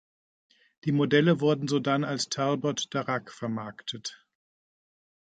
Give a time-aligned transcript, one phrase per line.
[0.85, 4.25] Die Modelle wurden sodann als Talbot-Darracq vermarktet.